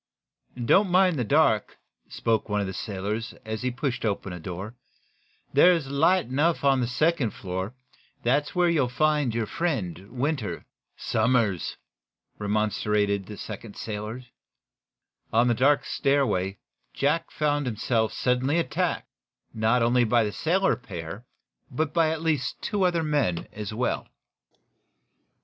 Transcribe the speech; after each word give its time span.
"Don't 0.65 0.89
mind 0.89 1.19
the 1.19 1.23
dark," 1.23 1.77
spoke 2.09 2.49
one 2.49 2.59
of 2.59 2.65
the 2.65 2.73
sailors, 2.73 3.33
as 3.45 3.61
he 3.61 3.69
pushed 3.69 4.03
open 4.03 4.33
a 4.33 4.39
door. 4.39 4.73
"There's 5.53 5.91
light 5.91 6.25
enough 6.25 6.63
on 6.63 6.81
the 6.81 6.87
second 6.87 7.35
floor. 7.35 7.75
That's 8.23 8.55
where 8.55 8.67
you'll 8.67 8.89
find 8.89 9.35
your 9.35 9.45
friend, 9.45 10.09
Winter." 10.09 10.65
"Somers," 10.97 11.77
remonstrated 12.39 13.27
the 13.27 13.37
second 13.37 13.75
sailor. 13.77 14.23
On 15.31 15.47
the 15.47 15.53
dark 15.53 15.85
stairway 15.85 16.57
Jack 16.95 17.27
Benson 17.27 17.37
found 17.37 17.65
himself 17.67 18.11
suddenly 18.11 18.57
attacked, 18.57 19.07
not 19.53 19.83
only 19.83 20.03
by 20.03 20.23
the 20.23 20.31
sailor 20.31 20.75
pair, 20.75 21.27
but 21.69 21.93
by 21.93 22.09
at 22.09 22.23
least 22.23 22.59
two 22.63 22.85
other 22.85 23.03
men, 23.03 23.47
as 23.53 23.71
well. 23.71 24.07